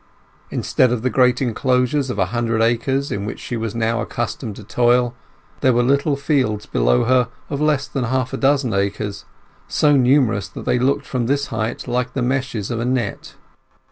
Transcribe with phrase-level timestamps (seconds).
[0.49, 4.55] Instead of the great enclosures of a hundred acres in which she was now accustomed
[4.55, 5.13] to toil,
[5.59, 9.25] there were little fields below her of less than half a dozen acres,
[9.67, 13.35] so numerous that they looked from this height like the meshes of a net.